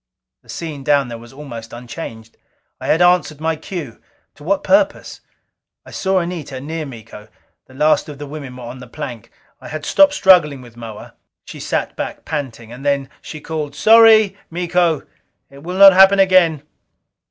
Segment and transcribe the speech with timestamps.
[0.41, 2.35] The scene down there was almost unchanged.
[2.79, 4.01] I had answered my cue.
[4.33, 5.21] To what purpose?
[5.85, 7.27] I saw Anita near Miko.
[7.67, 9.31] The last of the women were on the plank.
[9.61, 11.13] I had stopped struggling with Moa.
[11.45, 12.71] She sat back, panting.
[12.71, 15.03] And then she called: "Sorry, Miko.
[15.51, 16.63] It will not happen again."